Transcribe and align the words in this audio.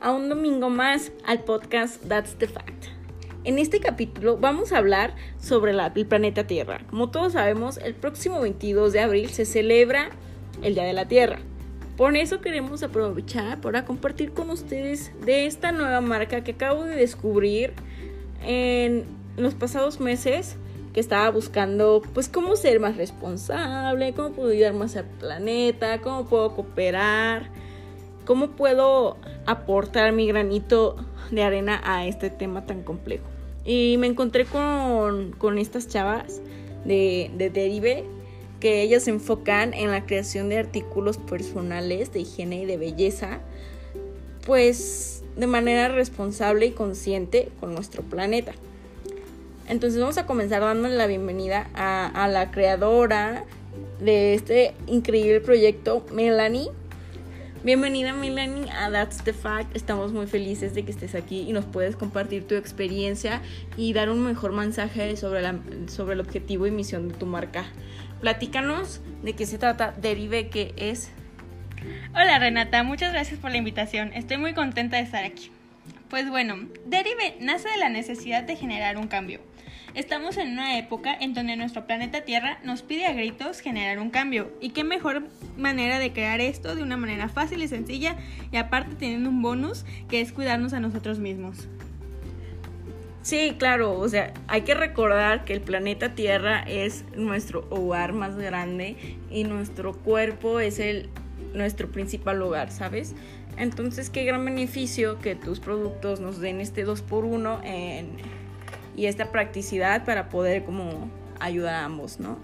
a 0.00 0.12
un 0.12 0.28
domingo 0.28 0.70
más 0.70 1.10
al 1.26 1.40
podcast 1.40 2.00
That's 2.06 2.36
the 2.38 2.46
Fact. 2.46 2.84
En 3.42 3.58
este 3.58 3.80
capítulo 3.80 4.36
vamos 4.36 4.72
a 4.72 4.78
hablar 4.78 5.16
sobre 5.40 5.72
la, 5.72 5.92
el 5.92 6.06
planeta 6.06 6.46
Tierra. 6.46 6.82
Como 6.88 7.10
todos 7.10 7.32
sabemos, 7.32 7.78
el 7.78 7.94
próximo 7.94 8.40
22 8.40 8.92
de 8.92 9.00
abril 9.00 9.30
se 9.30 9.44
celebra 9.44 10.10
el 10.62 10.74
Día 10.74 10.84
de 10.84 10.92
la 10.92 11.08
Tierra. 11.08 11.40
Por 11.96 12.16
eso 12.16 12.40
queremos 12.40 12.84
aprovechar 12.84 13.60
para 13.60 13.84
compartir 13.84 14.32
con 14.32 14.50
ustedes 14.50 15.10
de 15.24 15.46
esta 15.46 15.72
nueva 15.72 16.00
marca 16.00 16.44
que 16.44 16.52
acabo 16.52 16.84
de 16.84 16.94
descubrir 16.94 17.72
en 18.44 19.06
los 19.36 19.54
pasados 19.54 19.98
meses 19.98 20.56
que 20.92 21.00
estaba 21.00 21.28
buscando 21.30 22.00
pues 22.14 22.28
cómo 22.28 22.54
ser 22.54 22.78
más 22.78 22.96
responsable, 22.96 24.12
cómo 24.12 24.30
puedo 24.30 24.50
ayudar 24.50 24.74
más 24.74 24.94
al 24.94 25.06
planeta, 25.06 26.00
cómo 26.00 26.26
puedo 26.26 26.54
cooperar, 26.54 27.50
cómo 28.24 28.50
puedo 28.50 29.16
aportar 29.46 30.12
mi 30.12 30.26
granito 30.26 30.96
de 31.30 31.42
arena 31.42 31.80
a 31.84 32.06
este 32.06 32.30
tema 32.30 32.66
tan 32.66 32.82
complejo. 32.82 33.24
Y 33.64 33.96
me 33.98 34.06
encontré 34.06 34.44
con, 34.44 35.32
con 35.32 35.58
estas 35.58 35.88
chavas 35.88 36.40
de, 36.84 37.30
de 37.36 37.50
Derive 37.50 38.04
que 38.60 38.82
ellas 38.82 39.04
se 39.04 39.10
enfocan 39.10 39.74
en 39.74 39.90
la 39.90 40.06
creación 40.06 40.48
de 40.48 40.58
artículos 40.58 41.18
personales 41.18 42.12
de 42.12 42.20
higiene 42.20 42.62
y 42.62 42.64
de 42.64 42.76
belleza, 42.76 43.40
pues 44.46 45.24
de 45.36 45.46
manera 45.46 45.88
responsable 45.88 46.66
y 46.66 46.70
consciente 46.70 47.48
con 47.58 47.74
nuestro 47.74 48.02
planeta. 48.02 48.52
Entonces 49.68 50.00
vamos 50.00 50.18
a 50.18 50.26
comenzar 50.26 50.60
dándole 50.60 50.96
la 50.96 51.06
bienvenida 51.06 51.70
a, 51.74 52.28
la 52.28 52.50
creadora 52.50 53.44
de 54.00 54.34
este 54.34 54.74
increíble 54.86 55.40
proyecto, 55.40 56.04
Melanie. 56.12 56.68
Bienvenida 57.64 58.12
Melanie 58.12 58.68
a 58.72 58.90
That's 58.90 59.22
the 59.22 59.32
Fact. 59.32 59.76
Estamos 59.76 60.12
muy 60.12 60.26
felices 60.26 60.74
de 60.74 60.84
que 60.84 60.90
estés 60.90 61.14
aquí 61.14 61.42
y 61.48 61.52
nos 61.52 61.64
puedes 61.64 61.94
compartir 61.94 62.44
tu 62.44 62.56
experiencia 62.56 63.40
y 63.76 63.92
dar 63.92 64.10
un 64.10 64.18
mejor 64.24 64.50
mensaje 64.50 65.16
sobre, 65.16 65.42
la, 65.42 65.54
sobre 65.86 66.14
el 66.14 66.20
objetivo 66.20 66.66
y 66.66 66.72
misión 66.72 67.08
de 67.08 67.14
tu 67.14 67.24
marca. 67.24 67.64
Platícanos 68.20 69.00
de 69.22 69.34
qué 69.34 69.46
se 69.46 69.58
trata 69.58 69.92
Derive, 69.92 70.48
qué 70.48 70.74
es. 70.76 71.12
Hola 72.14 72.40
Renata, 72.40 72.82
muchas 72.82 73.12
gracias 73.12 73.38
por 73.38 73.52
la 73.52 73.58
invitación. 73.58 74.12
Estoy 74.12 74.38
muy 74.38 74.54
contenta 74.54 74.96
de 74.96 75.04
estar 75.04 75.22
aquí. 75.24 75.52
Pues 76.10 76.28
bueno, 76.28 76.66
Derive 76.86 77.36
nace 77.38 77.68
de 77.68 77.76
la 77.76 77.90
necesidad 77.90 78.42
de 78.42 78.56
generar 78.56 78.96
un 78.96 79.06
cambio 79.06 79.38
Estamos 79.94 80.38
en 80.38 80.52
una 80.52 80.78
época 80.78 81.14
en 81.14 81.34
donde 81.34 81.54
nuestro 81.54 81.86
planeta 81.86 82.22
Tierra 82.22 82.58
nos 82.64 82.80
pide 82.80 83.04
a 83.04 83.12
gritos 83.12 83.60
generar 83.60 83.98
un 83.98 84.08
cambio. 84.08 84.50
¿Y 84.58 84.70
qué 84.70 84.84
mejor 84.84 85.24
manera 85.58 85.98
de 85.98 86.14
crear 86.14 86.40
esto 86.40 86.74
de 86.74 86.82
una 86.82 86.96
manera 86.96 87.28
fácil 87.28 87.62
y 87.62 87.68
sencilla 87.68 88.16
y 88.50 88.56
aparte 88.56 88.94
teniendo 88.94 89.28
un 89.28 89.42
bonus 89.42 89.84
que 90.08 90.22
es 90.22 90.32
cuidarnos 90.32 90.72
a 90.72 90.80
nosotros 90.80 91.18
mismos? 91.18 91.68
Sí, 93.20 93.54
claro, 93.58 93.98
o 93.98 94.08
sea, 94.08 94.32
hay 94.48 94.62
que 94.62 94.74
recordar 94.74 95.44
que 95.44 95.52
el 95.52 95.60
planeta 95.60 96.14
Tierra 96.14 96.60
es 96.62 97.04
nuestro 97.14 97.66
hogar 97.68 98.14
más 98.14 98.36
grande 98.36 98.96
y 99.30 99.44
nuestro 99.44 99.92
cuerpo 99.92 100.58
es 100.58 100.78
el 100.78 101.10
nuestro 101.52 101.92
principal 101.92 102.40
hogar, 102.40 102.70
¿sabes? 102.70 103.14
Entonces, 103.58 104.08
qué 104.08 104.24
gran 104.24 104.42
beneficio 104.42 105.18
que 105.18 105.36
tus 105.36 105.60
productos 105.60 106.18
nos 106.18 106.40
den 106.40 106.62
este 106.62 106.84
2 106.84 107.02
por 107.02 107.26
1 107.26 107.60
en 107.62 108.16
y 108.96 109.06
esta 109.06 109.30
practicidad 109.30 110.04
para 110.04 110.28
poder 110.28 110.64
como 110.64 111.10
ayudar 111.40 111.74
a 111.74 111.84
ambos, 111.84 112.20
¿no? 112.20 112.38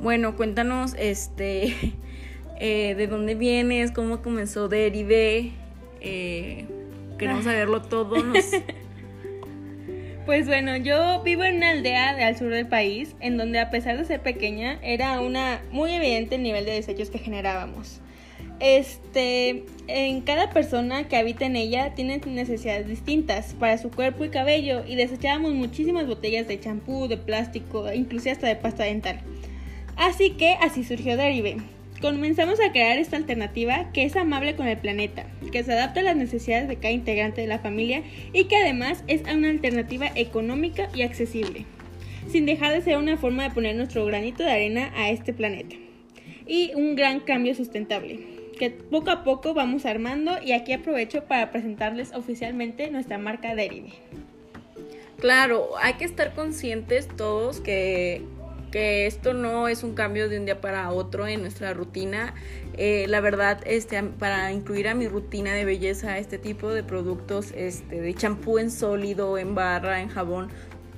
Bueno, 0.00 0.36
cuéntanos 0.36 0.94
este 0.98 1.74
eh, 2.60 2.94
de 2.94 3.06
dónde 3.06 3.34
vienes, 3.34 3.90
cómo 3.90 4.22
comenzó 4.22 4.68
Derive, 4.68 5.52
eh, 6.00 6.66
queremos 7.18 7.44
saberlo 7.44 7.82
todo. 7.82 8.16
Pues 10.26 10.46
bueno, 10.46 10.78
yo 10.78 11.22
vivo 11.22 11.44
en 11.44 11.56
una 11.56 11.72
aldea 11.72 12.26
al 12.26 12.38
sur 12.38 12.48
del 12.48 12.66
país, 12.66 13.14
en 13.20 13.36
donde 13.36 13.58
a 13.58 13.68
pesar 13.68 13.98
de 13.98 14.06
ser 14.06 14.22
pequeña, 14.22 14.78
era 14.82 15.20
una 15.20 15.60
muy 15.70 15.92
evidente 15.92 16.36
el 16.36 16.42
nivel 16.42 16.64
de 16.64 16.72
desechos 16.72 17.10
que 17.10 17.18
generábamos. 17.18 18.00
Este, 18.64 19.66
en 19.88 20.22
cada 20.22 20.48
persona 20.48 21.06
que 21.06 21.16
habita 21.16 21.44
en 21.44 21.54
ella 21.54 21.94
tiene 21.94 22.18
necesidades 22.24 22.88
distintas 22.88 23.52
para 23.52 23.76
su 23.76 23.90
cuerpo 23.90 24.24
y 24.24 24.30
cabello 24.30 24.84
y 24.88 24.96
desechábamos 24.96 25.52
muchísimas 25.52 26.06
botellas 26.06 26.48
de 26.48 26.58
champú, 26.58 27.06
de 27.06 27.18
plástico, 27.18 27.92
inclusive 27.92 28.30
hasta 28.30 28.46
de 28.46 28.56
pasta 28.56 28.84
dental. 28.84 29.20
Así 29.96 30.30
que 30.30 30.54
así 30.62 30.82
surgió 30.82 31.18
Derive. 31.18 31.58
Comenzamos 32.00 32.58
a 32.58 32.72
crear 32.72 32.96
esta 32.96 33.18
alternativa 33.18 33.92
que 33.92 34.04
es 34.04 34.16
amable 34.16 34.56
con 34.56 34.66
el 34.66 34.78
planeta, 34.78 35.26
que 35.52 35.62
se 35.62 35.74
adapta 35.74 36.00
a 36.00 36.04
las 36.04 36.16
necesidades 36.16 36.66
de 36.66 36.76
cada 36.76 36.92
integrante 36.92 37.42
de 37.42 37.46
la 37.48 37.58
familia 37.58 38.02
y 38.32 38.44
que 38.44 38.56
además 38.56 39.04
es 39.08 39.24
una 39.30 39.50
alternativa 39.50 40.06
económica 40.14 40.88
y 40.94 41.02
accesible, 41.02 41.66
sin 42.30 42.46
dejar 42.46 42.72
de 42.72 42.80
ser 42.80 42.96
una 42.96 43.18
forma 43.18 43.42
de 43.42 43.54
poner 43.54 43.76
nuestro 43.76 44.06
granito 44.06 44.42
de 44.42 44.52
arena 44.52 44.90
a 44.96 45.10
este 45.10 45.34
planeta. 45.34 45.76
Y 46.46 46.72
un 46.74 46.94
gran 46.94 47.20
cambio 47.20 47.54
sustentable 47.54 48.33
que 48.54 48.70
poco 48.70 49.10
a 49.10 49.24
poco 49.24 49.54
vamos 49.54 49.86
armando 49.86 50.32
y 50.42 50.52
aquí 50.52 50.72
aprovecho 50.72 51.24
para 51.24 51.50
presentarles 51.50 52.12
oficialmente 52.14 52.90
nuestra 52.90 53.18
marca 53.18 53.54
Derive. 53.54 53.92
Claro, 55.18 55.70
hay 55.80 55.94
que 55.94 56.04
estar 56.04 56.34
conscientes 56.34 57.08
todos 57.08 57.60
que, 57.60 58.22
que 58.70 59.06
esto 59.06 59.32
no 59.32 59.68
es 59.68 59.82
un 59.82 59.94
cambio 59.94 60.28
de 60.28 60.38
un 60.38 60.44
día 60.44 60.60
para 60.60 60.90
otro 60.90 61.26
en 61.26 61.40
nuestra 61.40 61.72
rutina. 61.72 62.34
Eh, 62.76 63.06
la 63.08 63.20
verdad, 63.20 63.60
este, 63.64 64.02
para 64.02 64.52
incluir 64.52 64.88
a 64.88 64.94
mi 64.94 65.08
rutina 65.08 65.54
de 65.54 65.64
belleza 65.64 66.18
este 66.18 66.38
tipo 66.38 66.70
de 66.70 66.82
productos, 66.82 67.52
este, 67.56 68.00
de 68.00 68.14
champú 68.14 68.58
en 68.58 68.70
sólido, 68.70 69.38
en 69.38 69.54
barra, 69.54 70.00
en 70.00 70.08
jabón, 70.08 70.48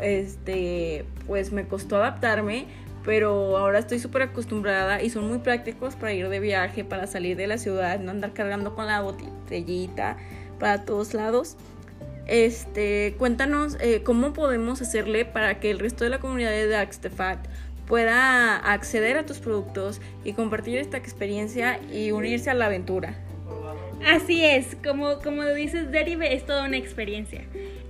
este, 0.00 1.04
pues 1.26 1.52
me 1.52 1.66
costó 1.66 1.96
adaptarme 1.96 2.66
pero 3.04 3.56
ahora 3.56 3.78
estoy 3.78 3.98
súper 3.98 4.22
acostumbrada 4.22 5.02
y 5.02 5.10
son 5.10 5.28
muy 5.28 5.38
prácticos 5.38 5.96
para 5.96 6.12
ir 6.12 6.28
de 6.28 6.40
viaje, 6.40 6.84
para 6.84 7.06
salir 7.06 7.36
de 7.36 7.46
la 7.46 7.58
ciudad, 7.58 7.98
no 8.00 8.10
andar 8.10 8.32
cargando 8.32 8.74
con 8.74 8.86
la 8.86 9.00
botellita 9.00 10.16
para 10.58 10.84
todos 10.84 11.14
lados. 11.14 11.56
Este, 12.26 13.16
cuéntanos 13.18 13.76
eh, 13.80 14.02
cómo 14.04 14.32
podemos 14.32 14.80
hacerle 14.82 15.24
para 15.24 15.58
que 15.58 15.70
el 15.70 15.78
resto 15.78 16.04
de 16.04 16.10
la 16.10 16.20
comunidad 16.20 16.50
de 16.50 16.68
Daxtefat 16.68 17.48
pueda 17.86 18.56
acceder 18.56 19.16
a 19.16 19.26
tus 19.26 19.38
productos 19.38 20.00
y 20.22 20.34
compartir 20.34 20.78
esta 20.78 20.96
experiencia 20.96 21.80
y 21.92 22.12
unirse 22.12 22.48
a 22.50 22.54
la 22.54 22.66
aventura. 22.66 23.16
Así 24.06 24.44
es, 24.44 24.76
como, 24.76 25.18
como 25.18 25.44
dices, 25.44 25.90
Derive 25.90 26.34
es 26.34 26.46
toda 26.46 26.66
una 26.66 26.76
experiencia. 26.76 27.42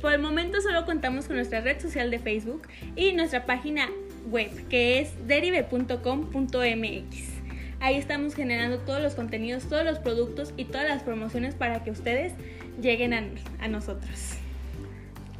Por 0.00 0.12
el 0.12 0.20
momento 0.20 0.60
solo 0.60 0.86
contamos 0.86 1.26
con 1.26 1.36
nuestra 1.36 1.60
red 1.60 1.80
social 1.80 2.10
de 2.10 2.20
Facebook 2.20 2.62
y 2.94 3.12
nuestra 3.12 3.44
página 3.44 3.88
web 4.30 4.50
que 4.68 5.00
es 5.00 5.10
derive.com.mx. 5.26 7.38
Ahí 7.80 7.96
estamos 7.96 8.34
generando 8.34 8.78
todos 8.78 9.00
los 9.00 9.14
contenidos, 9.14 9.68
todos 9.68 9.84
los 9.84 10.00
productos 10.00 10.52
y 10.56 10.64
todas 10.64 10.88
las 10.88 11.02
promociones 11.02 11.54
para 11.54 11.84
que 11.84 11.90
ustedes 11.90 12.32
lleguen 12.80 13.14
a, 13.14 13.68
nosotros. 13.68 14.34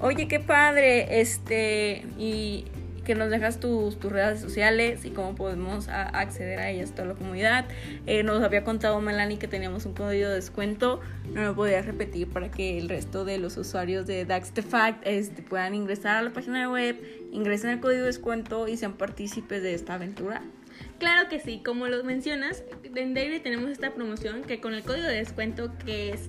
Oye, 0.01 0.29
qué 0.29 0.39
padre, 0.39 1.21
este, 1.21 2.05
y 2.17 2.67
que 3.09 3.15
nos 3.15 3.31
dejas 3.31 3.59
tus, 3.59 3.99
tus 3.99 4.13
redes 4.13 4.39
sociales 4.39 5.07
y 5.07 5.11
cómo 5.13 5.35
podemos 5.35 5.89
acceder 5.89 6.59
a 6.59 6.69
ellas, 6.69 6.93
toda 6.93 7.09
la 7.09 7.15
comunidad. 7.15 7.65
Eh, 8.07 8.23
nos 8.23 8.43
había 8.43 8.65
contado 8.65 9.01
Melanie 9.01 9.39
que 9.39 9.49
teníamos 9.49 9.87
un 9.87 9.95
código 9.95 10.29
de 10.29 10.35
descuento, 10.35 11.01
no 11.33 11.43
lo 11.43 11.55
podía 11.55 11.81
repetir 11.81 12.29
para 12.29 12.51
que 12.51 12.77
el 12.77 12.91
resto 12.91 13.25
de 13.25 13.39
los 13.39 13.57
usuarios 13.57 14.07
de 14.07 14.27
Dax 14.27 14.53
The 14.53 14.61
Fact 14.61 15.07
este, 15.07 15.41
puedan 15.41 15.75
ingresar 15.75 16.19
a 16.19 16.23
la 16.23 16.35
página 16.35 16.71
web, 16.71 17.01
ingresen 17.33 17.71
el 17.71 17.81
código 17.81 18.03
de 18.03 18.09
descuento 18.09 18.69
y 18.69 18.77
sean 18.77 18.93
partícipes 18.93 19.63
de 19.63 19.73
esta 19.73 19.95
aventura. 19.95 20.43
Claro 20.99 21.31
que 21.31 21.41
sí, 21.41 21.63
como 21.65 21.89
lo 21.89 22.05
mencionas, 22.05 22.63
en 22.95 23.15
Daily 23.15 23.41
tenemos 23.41 23.71
esta 23.71 23.95
promoción 23.95 24.43
que 24.43 24.61
con 24.61 24.75
el 24.75 24.83
código 24.83 25.07
de 25.07 25.15
descuento 25.15 25.73
que 25.83 26.11
es 26.11 26.29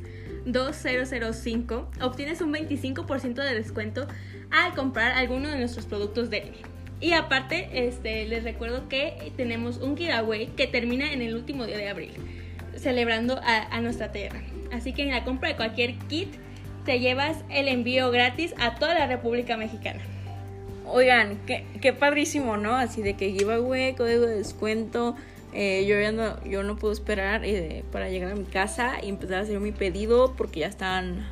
2005 0.51 1.89
obtienes 2.01 2.41
un 2.41 2.53
25% 2.53 3.33
de 3.35 3.55
descuento 3.55 4.07
al 4.51 4.73
comprar 4.73 5.11
alguno 5.11 5.49
de 5.49 5.57
nuestros 5.57 5.85
productos 5.85 6.29
de 6.29 6.53
Y 6.99 7.13
aparte, 7.13 7.69
este, 7.87 8.25
les 8.25 8.43
recuerdo 8.43 8.89
que 8.89 9.31
tenemos 9.37 9.77
un 9.77 9.95
giveaway 9.95 10.47
que 10.47 10.67
termina 10.67 11.11
en 11.13 11.21
el 11.21 11.35
último 11.35 11.65
día 11.65 11.77
de 11.77 11.89
abril, 11.89 12.11
celebrando 12.75 13.39
a, 13.43 13.79
nuestra 13.81 14.11
tierra. 14.11 14.41
Así 14.71 14.93
que 14.93 15.03
en 15.03 15.11
la 15.11 15.23
compra 15.23 15.49
de 15.49 15.55
cualquier 15.55 15.95
kit 16.07 16.29
te 16.85 16.99
llevas 16.99 17.37
el 17.49 17.67
envío 17.67 18.11
gratis 18.11 18.53
a 18.59 18.75
toda 18.75 18.93
la 18.93 19.07
República 19.07 19.57
Mexicana. 19.57 20.01
Oigan, 20.85 21.39
qué, 21.45 21.65
qué 21.81 21.93
padrísimo, 21.93 22.57
¿no? 22.57 22.75
Así 22.75 23.01
de 23.01 23.13
que 23.15 23.31
giveaway, 23.31 23.93
código 23.93 24.25
de 24.25 24.37
descuento. 24.37 25.15
Eh, 25.53 25.85
yo, 25.87 25.99
ya 25.99 26.11
no, 26.11 26.43
yo 26.43 26.63
no 26.63 26.75
puedo 26.75 26.93
esperar 26.93 27.43
eh, 27.43 27.83
para 27.91 28.09
llegar 28.09 28.31
a 28.31 28.35
mi 28.35 28.45
casa 28.45 28.97
y 29.01 29.09
empezar 29.09 29.39
a 29.39 29.41
hacer 29.41 29.59
mi 29.59 29.71
pedido 29.71 30.35
porque 30.37 30.59
ya 30.59 30.67
están 30.67 31.25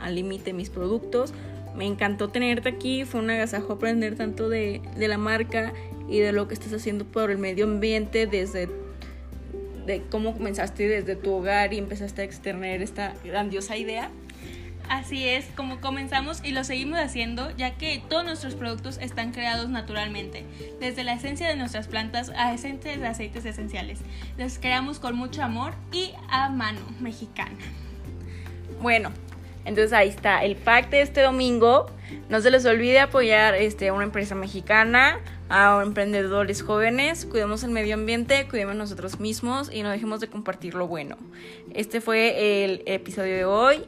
al 0.00 0.16
límite 0.16 0.52
mis 0.52 0.70
productos 0.70 1.32
me 1.74 1.86
encantó 1.86 2.28
tenerte 2.28 2.68
aquí, 2.68 3.04
fue 3.04 3.20
un 3.20 3.30
agasajo 3.30 3.74
aprender 3.74 4.16
tanto 4.16 4.48
de, 4.48 4.80
la 4.96 5.18
marca 5.18 5.72
y 6.08 6.18
de 6.18 6.32
lo 6.32 6.48
que 6.48 6.54
estás 6.54 6.72
haciendo 6.72 7.04
por 7.04 7.30
el 7.30 7.38
medio 7.38 7.64
ambiente 7.64 8.26
desde 8.26 8.68
de 9.86 10.02
cómo 10.10 10.34
comenzaste 10.34 10.86
desde 10.86 11.16
tu 11.16 11.32
hogar 11.32 11.72
y 11.72 11.78
empezaste 11.78 12.22
a 12.22 12.24
externar 12.24 12.82
esta 12.82 13.14
grandiosa 13.24 13.76
idea. 13.76 14.10
Así 14.90 15.28
es, 15.28 15.46
como 15.54 15.80
comenzamos 15.80 16.40
y 16.42 16.50
lo 16.50 16.64
seguimos 16.64 16.98
haciendo, 16.98 17.52
ya 17.56 17.76
que 17.76 18.02
todos 18.08 18.24
nuestros 18.24 18.56
productos 18.56 18.98
están 18.98 19.30
creados 19.30 19.68
naturalmente, 19.68 20.44
desde 20.80 21.04
la 21.04 21.12
esencia 21.12 21.46
de 21.46 21.54
nuestras 21.54 21.86
plantas 21.86 22.30
a 22.30 22.52
esencias 22.52 22.98
de 22.98 23.06
aceites 23.06 23.44
esenciales. 23.44 24.00
Los 24.36 24.58
creamos 24.58 24.98
con 24.98 25.14
mucho 25.14 25.44
amor 25.44 25.74
y 25.92 26.10
a 26.28 26.48
mano 26.48 26.80
mexicana. 26.98 27.56
Bueno, 28.82 29.12
entonces 29.64 29.92
ahí 29.92 30.08
está 30.08 30.42
el 30.42 30.56
pack 30.56 30.90
de 30.90 31.02
este 31.02 31.20
domingo. 31.20 31.86
No 32.28 32.40
se 32.40 32.50
les 32.50 32.66
olvide 32.66 32.98
apoyar 32.98 33.54
este, 33.54 33.88
a 33.88 33.92
una 33.92 34.02
empresa 34.02 34.34
mexicana, 34.34 35.20
a 35.48 35.80
emprendedores 35.84 36.62
jóvenes. 36.62 37.26
Cuidemos 37.26 37.62
el 37.62 37.70
medio 37.70 37.94
ambiente, 37.94 38.48
cuidemos 38.48 38.74
nosotros 38.74 39.20
mismos 39.20 39.70
y 39.72 39.84
no 39.84 39.90
dejemos 39.90 40.18
de 40.18 40.28
compartir 40.28 40.74
lo 40.74 40.88
bueno. 40.88 41.16
Este 41.74 42.00
fue 42.00 42.64
el 42.64 42.82
episodio 42.86 43.36
de 43.36 43.44
hoy. 43.44 43.84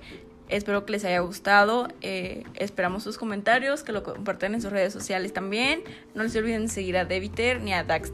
Espero 0.53 0.85
que 0.85 0.93
les 0.93 1.05
haya 1.07 1.21
gustado. 1.21 1.89
Eh, 2.03 2.45
esperamos 2.57 3.03
sus 3.03 3.17
comentarios, 3.17 3.83
que 3.83 3.93
lo 3.93 4.03
compartan 4.03 4.55
en 4.55 4.61
sus 4.61 4.71
redes 4.71 4.93
sociales 4.93 5.33
también. 5.33 5.83
No 6.15 6.29
se 6.29 6.39
olviden 6.39 6.67
de 6.67 6.69
seguir 6.69 6.99
a 6.99 7.07
Deviter 7.07 7.63
ni 7.63 7.73
a 7.73 7.85
Dax. 7.85 8.13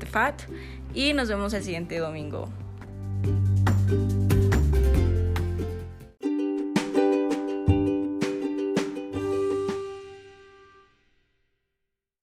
Y 0.94 1.14
nos 1.14 1.28
vemos 1.28 1.52
el 1.52 1.64
siguiente 1.64 1.98
domingo. 1.98 2.48